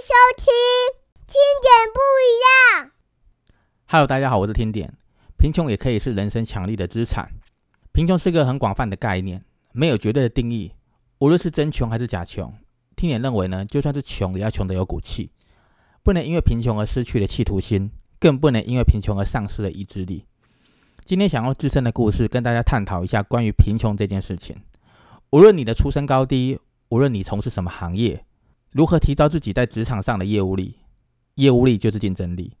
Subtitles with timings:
[0.00, 0.46] 收听
[1.26, 2.32] 听点不一
[2.80, 2.90] 样。
[3.86, 4.96] Hello，大家好，我是听点。
[5.36, 7.30] 贫穷也可以是人生强力的资产。
[7.92, 10.72] 贫穷是个很广泛的概念，没有绝对的定义。
[11.18, 12.50] 无论是真穷还是假穷，
[12.96, 15.30] 听点认为呢，就算是穷，也要穷得有骨气，
[16.02, 20.24] 不能因为贫穷而失去了企图心，更不能因为贫穷而丧失了意志力。
[21.04, 24.56] 今天想用自身的故事跟大家探讨一下关于贫穷这件事情。
[25.28, 26.58] 无论你的出身高低，
[26.88, 28.24] 无论你从事什么行业，
[28.72, 30.76] 如何提高自己在职场上的业务力？
[31.34, 32.52] 业务力就是竞争力。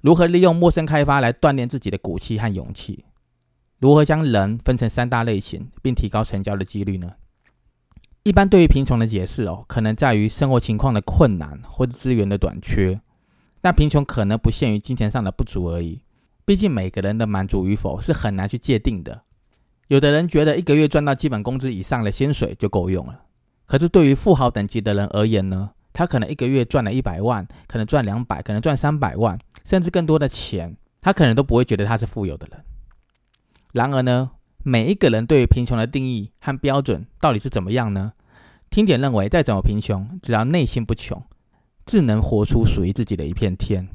[0.00, 3.04] 如何利用陌生开发来锻炼自己的骨气和勇气？
[3.78, 7.12] 如何将人分成三大类型，并提高成交的几率呢？
[8.22, 13.00] 一般对于贫穷的解释哦，可能在于生活情况的困难或者资源的短缺。
[13.60, 16.00] 但贫穷可能不限于金钱上的不足而已。
[16.44, 19.22] 毕竟每个人的满足与否是很难去界定的。
[19.88, 23.25] 有的人觉得一个月赚到基本工资以上的薪水就够用了，
[23.66, 25.70] 可是对于富豪等级的人而言呢？
[25.92, 32.62] 他可能一个月赚了一百万，可能赚两百，可能赚三百万，甚至更多的钱，他可能都不会觉得他是富有的人。
[33.72, 38.12] 然而呢，每一个人对于贫穷的定义和标准到底是怎么样呢？
[38.68, 41.22] 听点认为，再怎么贫穷，只要内心不穷，
[41.86, 43.88] 自能活出属于自己的一片天。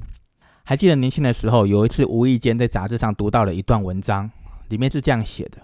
[0.64, 4.32] 还记得年轻的时候，有一次无意间在杂志上读到了一段文章，
[4.70, 5.60] 里面是这样写的：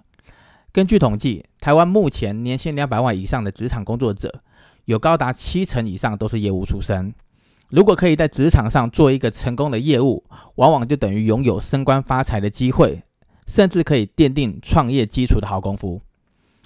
[0.71, 4.41] 根据统计，台湾目前年薪两百万以上的职场工作者。
[4.85, 7.13] 有高达七成以上都是业务出身。
[7.67, 10.23] 如果可以在职场上做一个成功的业务，
[10.55, 13.03] 往往就等于拥有升官发财的机会，
[13.45, 16.01] 甚至可以奠定创业基础的好功夫。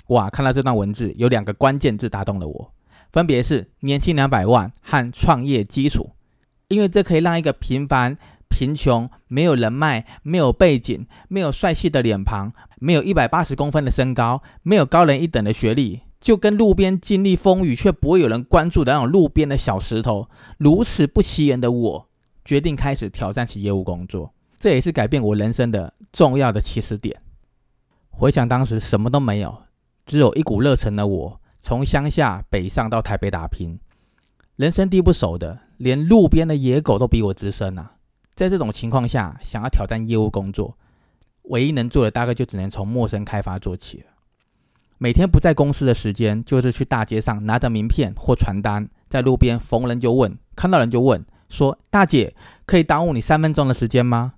[0.09, 0.29] 哇！
[0.29, 2.71] 看到这段文字，有两个关键字打动了我，
[3.11, 6.11] 分别是年薪两百万和创业基础。
[6.67, 8.15] 因为这可以让一个平凡、
[8.51, 16.01] 贫穷、没有人脉、没有背景、没有帅气的脸庞、没有一百八十公分的身高、没有高人一等的学历。
[16.19, 20.29] 就跟路边经历风雨却不会有人关注的那种路边的小石头，
[20.59, 22.09] 如此不起眼的我，
[22.45, 24.31] 决定开始挑战起业务工作。
[24.59, 27.19] 这也是改变我人生的重要的起始点。
[28.11, 29.63] 回想当时什么都没有，
[30.05, 33.79] 只有一股热忱的我，从乡下北上到台北打拼，
[34.57, 37.93] 人生地不熟的，连路边的野狗都比我资深啊！
[38.35, 40.77] 在这种情况下，想要挑战业务工作，
[41.43, 44.03] 唯一能做的大概就只能从陌生开发做起。
[44.97, 54.33] 每天不在公司的时间，就是去大街上拿着名片或传单，在路边逢人就问，看到人就问，说：“大姐，可以耽误你三分钟的时间吗？”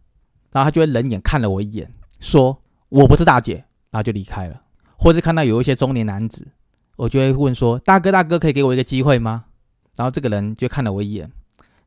[0.51, 4.61] 然后他就会冷眼看了我一眼，说：“我不是大姐。”然后就离开了。
[4.95, 6.47] 或是看到有一些中年男子，
[6.95, 9.45] 我就会问说：“大哥，大哥，可以给我一个机会吗？”
[9.97, 11.29] 然后这个人就看了我一眼，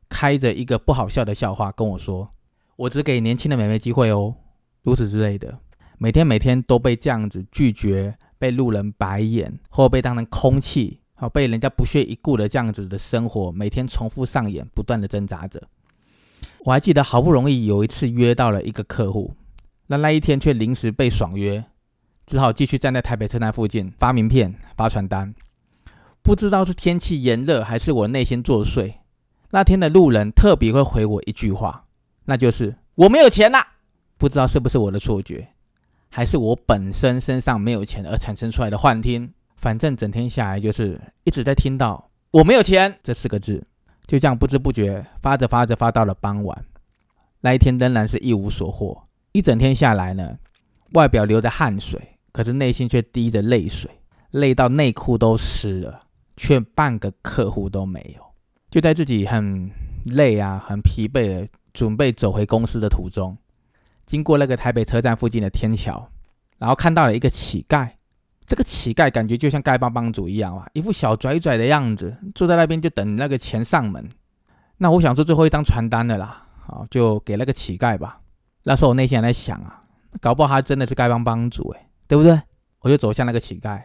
[0.09, 2.29] 开着一个不好笑的笑话跟我说
[2.77, 4.35] ：“我只给年轻的美眉机会哦。”
[4.83, 5.59] 如此之类的，
[5.97, 8.17] 每天每天都被这样子拒绝。
[8.39, 15.59] 被路人白眼，或被当成空气，好被人家不屑一顾的这样子的生活，每天重复上演，不断的挣扎着。
[16.59, 19.33] 我还记得好不容易有一次约到了一个客户，
[19.87, 21.65] 那那一天却临时被爽约，
[22.27, 25.33] 只好继续站在台北车站附近发名片、发传单。
[26.21, 28.93] 不知道是天气炎热，还是我内心作祟，
[29.51, 31.85] 那天的路人特别会回我一句话，
[32.25, 33.59] 那就是我没有钱呐。
[34.17, 35.47] 不知道是不是我的错觉。
[36.09, 43.63] 还是我本身身上没有钱而产生出来的幻听，反正整天下来就是一直在听到“我没有钱”这四个字，
[44.07, 46.65] 就这样不知不觉发着发着发到了傍晚，
[47.41, 49.03] 那一天仍然是一无所获。
[49.33, 50.37] 一整天下来呢，
[50.93, 53.91] 外表流着汗水，可是内心却滴着泪水，
[54.31, 56.03] 累到内裤都湿了，
[56.37, 58.26] 却半个客户都没有。
[58.69, 59.69] 就在自己很
[60.05, 63.37] 累啊、很疲惫的准备走回公司的途中。
[64.05, 66.09] 经过那个台北车站附近的天桥，
[66.57, 67.89] 然后看到了一个乞丐。
[68.45, 74.07] 这个乞丐感觉就像丐帮帮主一样啊，一副小拽拽的样子，坐在那边就等那个钱上门。
[74.77, 78.21] 那我想做最后一张传单的啦，好，就给那个乞丐吧。
[78.63, 79.83] 那时候我内心还在想啊，
[80.21, 82.39] 搞不好他真的是丐帮帮主诶，对不对？
[82.79, 83.81] 我就走向那个乞丐，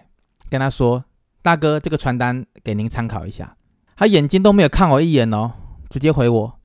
[0.49, 1.05] 跟他说
[1.43, 3.57] ：“大哥，这个传单给您参考一下。”
[4.03, 5.53] 他眼睛都没有看我一眼哦，
[5.89, 6.59] 直接回我：“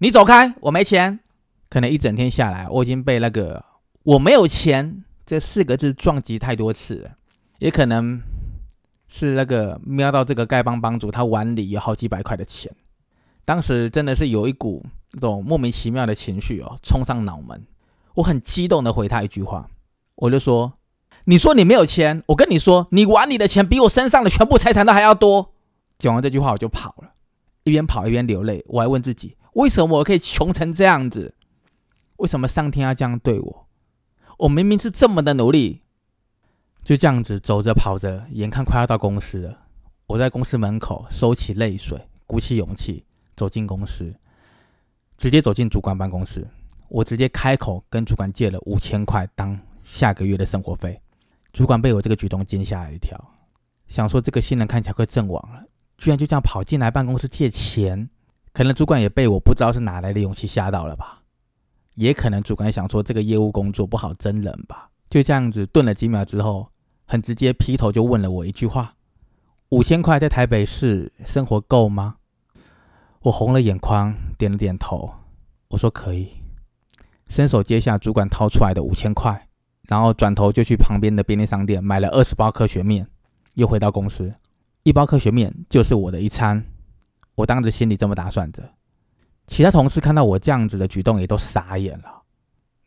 [0.00, 1.20] 你走开，我没钱。”
[1.70, 3.64] 可能一整天下来，我已经被那个
[4.04, 7.12] “我没有钱”这四个字撞击太多次了，
[7.60, 8.20] 也可能
[9.06, 12.70] 是那个瞄到这个丐帮帮主他碗里有好几百块的钱，
[13.46, 17.64] 当时真的是有一股那种莫名其妙的情绪哦冲上脑门，
[18.16, 19.66] 我很激动的回他一句话，
[20.16, 20.74] 我就说
[21.24, 25.54] ：“你说你没有钱，我跟你说，你碗里的钱比我身上的全部财产都还要多。”
[25.98, 27.12] 讲完这句话我就跑了，
[27.64, 31.34] 一边跑一边流泪，我还问自己：为什么我可以穷成这样子？
[32.18, 33.68] 为什么上天要这样对我？
[34.38, 35.82] 我明明是这么的努力，
[36.84, 39.66] 就这样子走着跑着，眼看快要到公司了。
[40.06, 43.04] 我在公司门口收起泪水，鼓起勇气，
[43.36, 44.14] 走进公司，
[45.16, 46.48] 直接走进主管办公室，
[46.88, 51.00] 我直接开口跟主管借了五千块当下个月的生活费。
[51.52, 53.18] 主管被我这个举动惊吓了一跳，
[53.88, 55.64] 想说这个新人看起来快阵亡了，
[55.98, 58.08] 居然就这样跑进来办公室借钱。
[58.54, 61.22] 可能主管也被我不知道是哪来的勇气吓到了吧，
[61.94, 64.88] 也可能主管想说这个业务工作不好真人吧。
[65.10, 66.68] 就这样子顿了几秒之后，
[67.04, 68.94] 很直接劈头就问了我一句话：
[69.68, 72.16] 五千块在台北市生活够吗？
[73.20, 75.12] 我红了眼眶，点了点头，
[75.68, 76.28] 我说可以，
[77.28, 79.48] 伸手接下主管掏出来的五千块。
[79.88, 83.06] 然后转头就去旁边的便利商店买了二十包科学面，
[83.54, 84.34] 又回到公司，
[84.82, 86.64] 一包科学面就是我的一餐。
[87.34, 88.68] 我当时心里这么打算着，
[89.46, 92.22] 其他同事看到我这样子的举动也都傻眼了。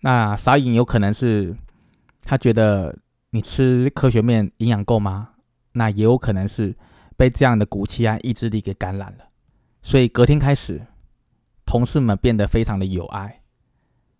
[0.01, 1.55] 那傻眼有可能是
[2.21, 2.97] 他觉得
[3.29, 5.29] 你吃科学面营养够吗？
[5.73, 6.75] 那也有可能是
[7.15, 9.25] 被这样的骨气啊意志力给感染了。
[9.81, 10.85] 所以隔天开始，
[11.65, 13.41] 同事们变得非常的有爱，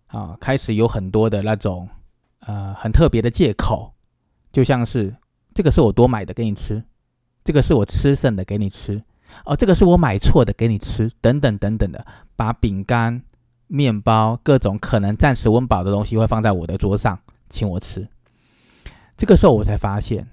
[0.06, 1.88] 啊，开始有很多的那种。
[2.44, 3.94] 呃，很特别的借口，
[4.50, 5.16] 就像是
[5.54, 6.82] 这个是我多买的给你吃，
[7.44, 9.02] 这个是我吃剩的给你吃，
[9.44, 12.06] 哦，这个是我买错的给你吃，等等等等的，
[12.36, 13.22] 把饼干、
[13.66, 17.18] 面包各种可能暂时温饱的东西会放在我的桌上，
[17.48, 18.08] 请我吃。
[19.16, 20.28] 这个时候我才发现，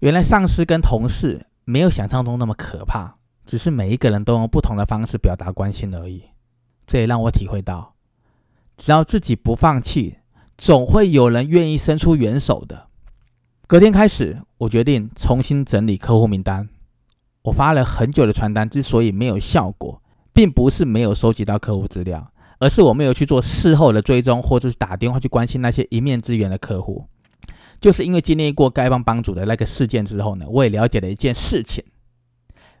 [0.00, 6.24] 原来上司跟同事没有想象中那么可怕，只是每一个人都用不同的方式表达关心而已。
[6.86, 7.94] 这也让我体会到，
[8.76, 10.16] 只要自己不放弃。
[10.58, 12.89] 总会有人愿意伸出援手的。
[13.70, 16.68] 隔天开始，我决定重新整理客户名单。
[17.42, 20.02] 我发了很久的传单，之所以没有效果，
[20.32, 27.06] 并不是没有收集到客户资料，而是我没有去做事后的追踪，或者是打电话去关心那些一面之缘的客户。
[27.80, 31.84] 就是因为经历过丐帮帮主的那个事件之后呢，我也了解了一件事情：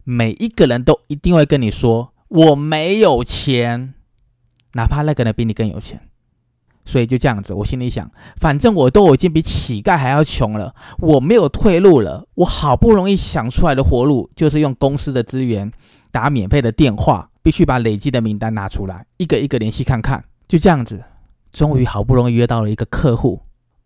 [0.02, 3.94] 每一个人都一定会跟你说我没有钱，
[4.72, 6.00] 哪怕那个人比你更有钱。
[6.84, 12.26] 所以就这样子，我心里想，反正我都已经比乞丐还要穷了，我没有退路了。
[12.34, 15.70] 我好不容易想出来的活路，就是用公司的资源
[16.10, 20.24] 打免费的电话，必须把累积的名单拿出来，一个一个联系看看。
[20.48, 21.00] 就这样子，
[21.52, 23.40] 终于好不容易约到了一个客户。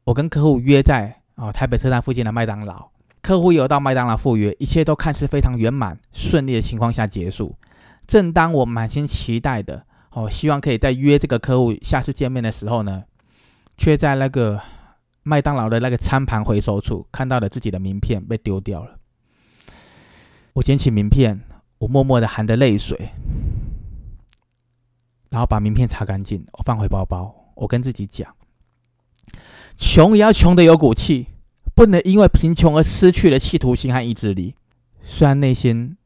[0.05, 2.89] 我跟客户约在啊台北车站附近的麦当劳。
[3.21, 7.55] 客户有到麦当劳赴约，一切都看似非常圆满顺利的情况下结束。
[8.07, 9.85] 正当我满心期待的。
[10.15, 13.03] 哦，希望可以在约这个客户下次见面的时候呢，
[13.77, 14.61] 却在那个
[15.25, 18.97] 麦当劳的那个餐盘回收处看到了自己的名片被丢掉了。
[20.53, 21.41] 我捡起名片，
[21.79, 23.11] 我默默的含着泪水，
[25.31, 27.35] 然后把名片擦干净，我放回包包。
[27.57, 28.33] 我跟自己讲，
[29.77, 31.27] 穷也要穷的有骨气，
[31.75, 34.55] 不能因为贫穷而失去了企图心和意志力。
[35.03, 35.97] 虽然内心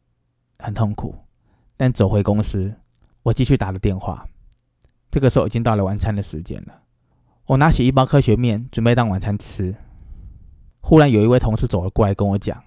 [0.58, 1.14] 很痛苦，
[1.76, 2.74] 但走回公司。
[3.28, 4.26] 我继续打了电话，
[5.10, 6.80] 这个时候已经到了晚餐的时间了。
[7.44, 9.74] 我拿起一包科学面，准备当晚餐吃。
[10.80, 12.64] 忽然有一位同事走了过来，跟我讲：“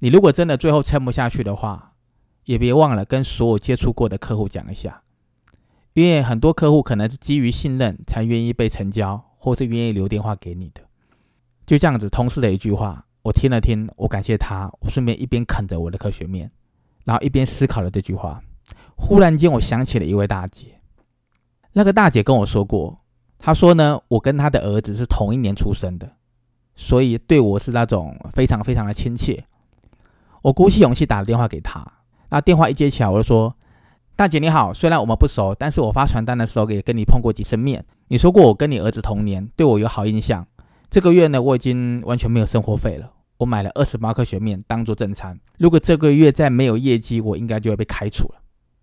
[0.00, 1.94] 你如果真的最后撑不下去的话，
[2.44, 5.02] 也别忘了跟所有接触过的客户讲一下，
[5.94, 10.82] 因为很多客户可能是基于信任才愿意被成交，或是愿意留电话给你的。”
[11.66, 16.50] 就这样子，同事的一句话，我听了听，我感谢他，我顺便一边啃着我的科学面，
[17.04, 18.42] 然后一边思考了这句话。
[19.00, 20.66] 忽然间，我想起了一位大姐。
[21.72, 23.00] 那个大姐跟我说过，
[23.38, 26.12] 她说呢，我跟她的儿子是同一年出生的，
[26.76, 29.42] 所以对我是那种非常非常的亲切。
[30.42, 31.84] 我鼓起勇气打了电话给她，
[32.28, 33.56] 那电话一接起来，我就说
[34.14, 37.84] ：“大姐你好，虽然我们不熟，但是我发传单的时候也跟你碰过几次面。
[38.08, 40.46] 你说过我跟你儿子同年，对我有好印象。
[40.90, 45.38] 这个月呢，我已经完全没有生活费了，我买了二十八颗雪面当做正餐。
[45.58, 48.34] 如果这个月再没有业绩，我应该就会被开除了。”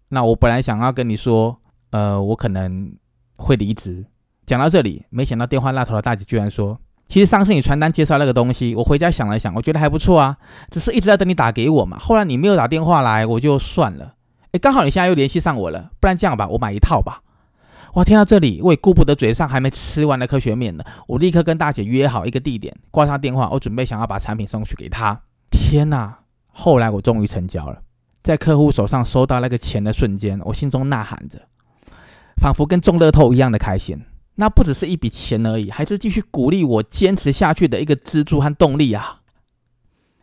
[0.10, 1.60] 那我本来想要跟你说，
[1.92, 2.94] 呃，我可能
[3.36, 4.06] 会离职。
[4.46, 10.38] 讲到这里，没想到电话那头的大姐居然说：“其实上次你传单介绍那个东西，我回家想了想，我觉得还不错啊，
[10.72, 11.98] 只是一直在等你打给我嘛。
[12.00, 14.14] 后来你没有打电话来，我就算了。
[14.54, 17.22] 哎，刚好你现在又联系上我了，不然这样吧，我买一套吧。”
[17.96, 25.20] 哇，听到这里，我也顾不得嘴上还没吃完的科学面呢，我立刻跟大姐约好一个地点，挂上电话，我准备想要把产品送去给她。
[25.50, 26.20] 天哪！
[26.52, 27.82] 后来我终于成交了。
[28.28, 31.40] 在客户手上收到那个钱的瞬间，我心中呐喊着，
[32.36, 33.98] 仿佛跟中乐透一样的开心。
[34.36, 39.22] 那不只是一笔钱而已，还是继续鼓励我坚持下去的一个支柱和动力啊！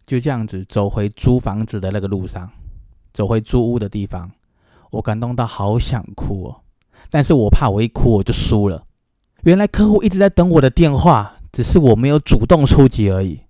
[0.04, 2.50] 就这样子走回租房子的那个路上，
[3.14, 4.30] 走回租屋的地方，
[4.90, 6.60] 我感动到好想哭哦。
[7.08, 8.84] 但是我怕我一哭我就输了。
[9.44, 13.40] 原来客户一直在等我的电话，只是我没有主动出击而已。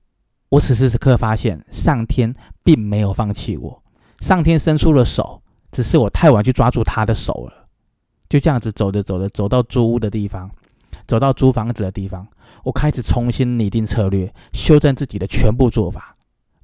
[0.51, 2.33] 我此时此刻发现，上天
[2.63, 3.84] 并没有放弃我。
[4.25, 7.69] 上天伸出了手，只是我太晚去抓住他的手了。
[8.27, 10.51] 就这样子走着走着，走到租屋的地方，
[11.07, 12.27] 走到租房子的地方，
[12.63, 16.17] 我开始重新拟定策略，修正自己的全部做法，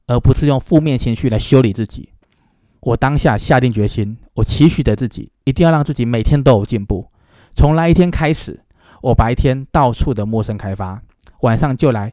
[0.06, 2.08] 而不是用负面情绪来修理自己。
[2.80, 7.10] 我当下下定决心，我期许着自己一定要让自己每天都有进步。
[7.54, 8.58] 从那一天开始，
[9.02, 11.02] 我白天到处的陌生开发，
[11.42, 12.10] 晚上就来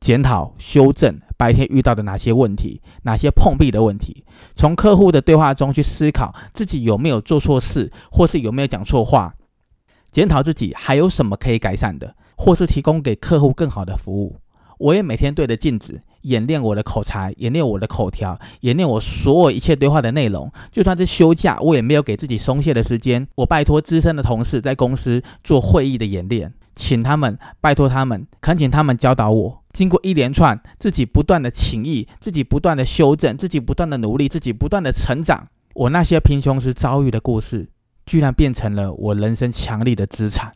[0.00, 4.24] 检讨修正白天遇到的哪些问题，哪些碰壁的问题。
[4.54, 9.34] 从客户的对话中去思考自己有没有做错事，或是有没有讲错话，
[10.10, 14.36] 检讨自己还有什么可以改善的，或是提供给客户更好的服务。
[14.78, 16.02] 我也每天对着镜子。
[16.24, 20.50] 演练我的口才，演练我的口条，演练我所有一切对话的内容。
[20.72, 23.28] 就算是休假，我也没有给自己松懈的时间。
[23.34, 29.63] 我拜托资深的同事在公司做会议的演练，请他们拜托他们，恳请他们教导我。
[29.74, 35.46] 经过一连串自己不断的情谊，自己不断的修正，自己不断的努力，自己不断的成长。
[35.74, 37.68] 我那些贫穷时遭遇的故事，
[38.06, 40.52] 居然变成了我人生强力的资产。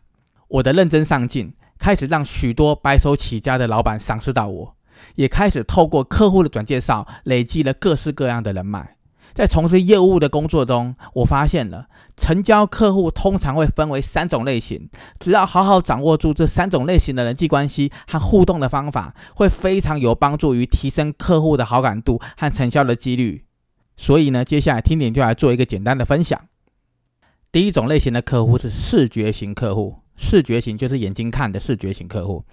[0.47, 4.75] 我的认真上进，开始让许多白手起家的老板赏识到我。
[5.15, 8.95] 也开始透过客户的转介绍，累积了各式各样的人脉。
[9.39, 14.89] 在从事业务的工作中，我发现了成交客户通常会分为三种类型。
[15.17, 23.45] 只要好好掌握住这三种类型的人际关系和互动的方法，会非常有帮助于提升客户的好感度和成交的几率。
[23.95, 26.37] 所以呢，接下来听点就来做一个简单的分享。
[27.49, 32.43] 第一种类型的客户是视觉型客户，视觉型就是眼睛看的视觉型客户。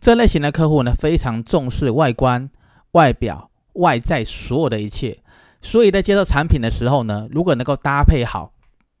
[0.00, 2.48] 这类型的客户呢，非常重视外观、
[2.92, 5.18] 外表、外在所有的一切，
[5.64, 8.52] 所以在接受产品的时候呢，如果能够搭配好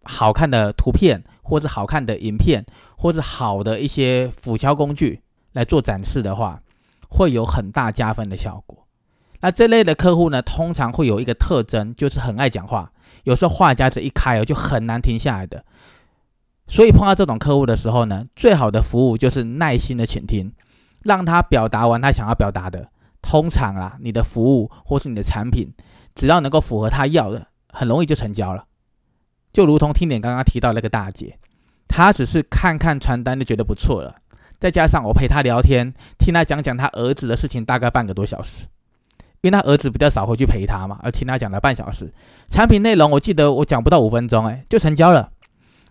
[0.02, 2.64] 好看的图片，或者好看的影片，
[2.96, 5.20] 或者好的一些辅销工具
[5.52, 6.62] 来做展示的话，
[7.10, 8.86] 会有很大加分的效果。
[9.40, 12.90] 那这类的客户呢，通常会有一个特征，就是很爱讲话，
[13.24, 15.62] 有时候话匣子一开哦，就很难停下来的。
[16.66, 20.50] 所以碰到这种客户的时候呢，最好的服务就是耐心的倾听。
[21.02, 22.88] 让他表达完他想要表达的，
[23.20, 25.70] 通常啊，你的服务或是你的产品，
[26.14, 28.64] 只要能够符合他要的，很容易就成交了。
[29.52, 31.38] 就如同听点刚刚提到那个大姐，
[31.86, 34.16] 她只是看看传单就觉得不错了，
[34.58, 38.64] 再加上我陪她聊天，听她讲讲她儿子的事情，大概半个多小时，
[39.42, 42.12] 因为她儿子比较少回去陪她嘛，而听她讲了半小时，
[42.48, 45.30] 产品内容我记得我讲不到五分钟，哎，就成交了。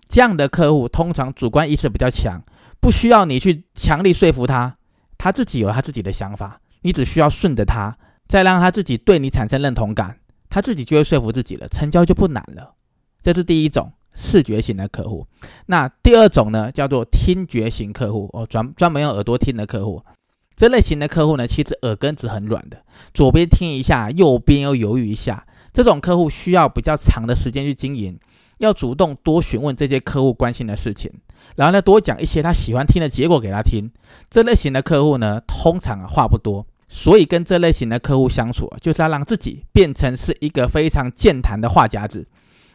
[0.09, 2.41] 这样的客户通常主观意识比较强，
[2.79, 4.75] 不需要你去强力说服他。
[5.17, 10.17] 他自己有他自己的想法，你只需要顺着他，再让他自己对你产生认同感，
[10.49, 12.73] 他自己就会说服自己了，成交就不难了。
[13.21, 15.25] 这是第一种视觉型的客户。
[15.67, 20.03] 那第二种呢，叫做听觉型客户哦，专专门用耳朵听的客户。
[20.55, 25.45] 这类型的客户呢，其实耳根子很软的，左边听一下，右边又犹豫一下。
[25.71, 28.19] 这种客户需要比较长的时间去经营，
[28.59, 31.11] 要主动多询问这些客户关心的事情。
[31.55, 33.89] 然后呢，多讲一些他喜欢听的结果给他听。
[34.29, 42.27] 这类型的客户呢，通常话不多，所以跟这类型的客户相处，就是要让自己变成是一个非常健谈的话匣子。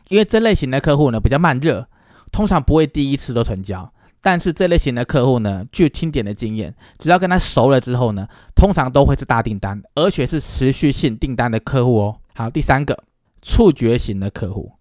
[0.09, 1.87] 因为这类型的客户呢比较慢热，
[2.33, 3.89] 通常不会第一次都成交。
[4.21, 12.17] 但是这类型的客户呢，据听点的经验，只要跟他熟了之后呢，通常都会是大订单，而且是持续性订单的客户哦。
[12.35, 13.05] 好，第三个
[13.41, 14.73] 触觉型的客户，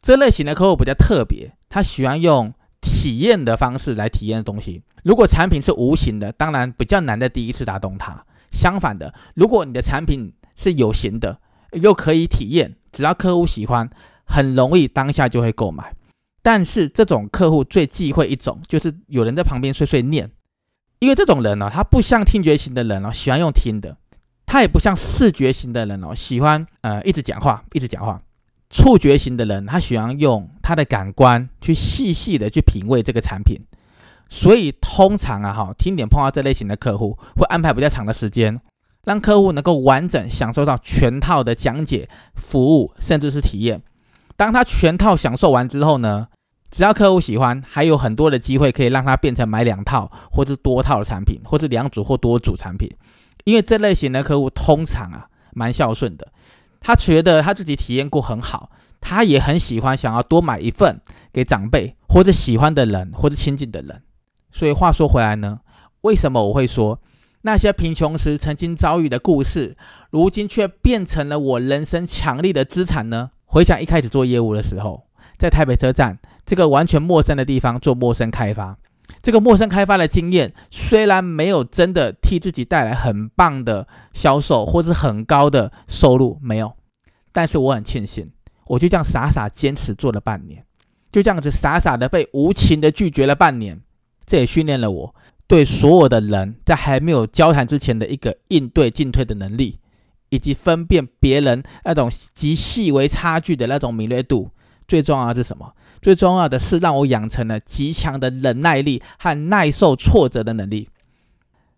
[0.00, 2.54] 这类型的客户比较特别，他喜欢用。
[2.82, 4.80] 体验的方式来体验东西。
[5.02, 8.24] 如果产品是无形的，当然比较难在第一次打动他。
[8.56, 11.38] 相反的，如果你的产品是有形的，
[11.72, 13.88] 又可以体验，只要客户喜欢，
[14.24, 15.94] 很容易当下就会购买。
[16.42, 20.30] 但是这种客户最忌讳一种，就是有人在旁边碎碎念。
[20.98, 23.96] 因为这种人呢，他不像听觉型的人哦，喜欢用听的；
[24.46, 28.22] 他也不像视觉型的人哦，喜欢呃一直讲话，一直讲话。
[28.70, 33.60] 触觉型的人，他喜欢用他的感官去细细的去品味这个产品，
[34.28, 38.60] 所以通常啊，哈，听点碰到这类型的客户，会安排比较长的时间，
[39.04, 43.80] 让客户能够完整享受到全套的讲解、服务，甚至是体验。
[44.36, 46.26] 当他全套享受完之后呢，
[46.70, 52.90] 只要客户喜欢，还有很多的机会可以让他变成买两套或者多套的产品，或者两组或多组产品，
[53.44, 56.26] 因为这类型的客户通常啊，蛮孝顺的。
[56.80, 61.00] 他觉得他自己体验过很好，他也很喜欢，想要多买一份
[61.32, 64.02] 给长辈或者喜欢的人或者亲近的人。
[64.56, 65.60] 所以话说回来呢，
[66.00, 66.98] 为什么我会说
[67.42, 69.76] 那些贫穷时曾经遭遇的故事，
[70.08, 73.32] 如今却变成了我人生强力的资产呢？
[73.44, 78.78] 回想一开始做业务的时候，在台北车站这个完全陌生的地方做陌生开发。
[79.20, 86.72] 这个陌生开发的经验虽然没有真的替自己带来很棒的销售或是很高的收入，没有，
[87.30, 88.32] 但是我很庆幸，
[88.68, 90.64] 我就这样傻傻坚持做了半年，
[91.12, 93.82] 就这样子傻傻的被无情的拒绝了半年。
[94.26, 95.14] 这也训练了我
[95.46, 99.78] 对所有的人在还没有交谈之前的一个应对进退的能力，
[100.30, 104.50] 以及分辨别人那种极细微差距的那种敏锐度。
[104.88, 105.72] 最重要的是什么？
[106.02, 110.88] 最重要的是让我养成了极强的忍耐力和耐受挫折的能力。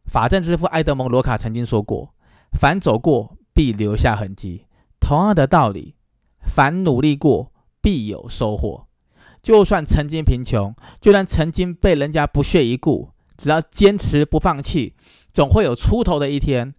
[0.06, 2.14] 法政之父埃德蒙·罗卡曾经说过
[2.58, 4.64] ：“凡走过，必留下痕迹。”
[5.00, 5.94] 同样的道理，
[6.46, 8.87] 凡努力过，必有收获。
[9.42, 14.94] 就算曾经贫穷，就算曾经被人家不屑一顾，只要坚持不放弃，
[15.32, 16.74] 总会有出头的一天。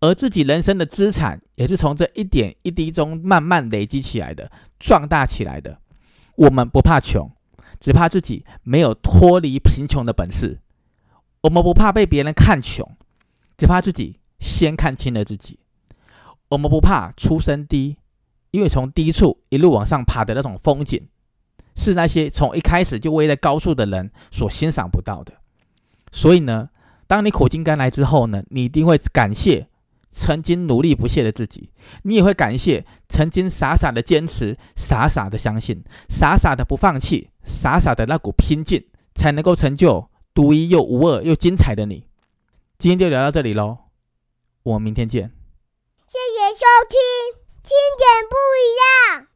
[0.00, 4.50] 而自己人生的资产，也是从这一点一滴中慢慢累积起来的，
[4.80, 5.78] 壮大起来的。
[6.34, 7.30] 我们不怕穷，
[7.78, 10.58] 只怕自己没有脱离贫穷的本事。
[11.42, 12.96] 我们不怕被别人看穷，
[13.56, 15.60] 只怕自己先看清了自己。
[16.48, 17.96] 我们不怕出身低，
[18.50, 21.08] 因为从低处一路往上爬的那种风景，
[21.76, 25.34] 是那些从一开始就位在高处的人所欣赏不到的。
[26.10, 26.68] 所以呢，
[27.06, 29.68] 当你苦尽甘来之后呢，你一定会感谢
[30.10, 31.70] 曾经努力不懈的自己，
[32.02, 40.08] 你也会感谢曾经傻傻的坚持、傻傻的相信、傻傻的不放弃、傻傻的那股拼劲，才能够成就。
[40.34, 42.06] 独一又无二又精彩的你，
[42.78, 43.76] 今天就聊到这里喽，
[44.62, 45.30] 我们明天见。
[46.06, 46.98] 谢谢收听，
[47.62, 49.31] 听点不一样。